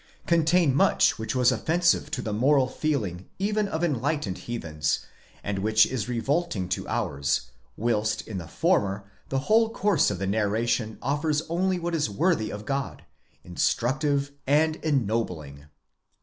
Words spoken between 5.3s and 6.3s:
and which is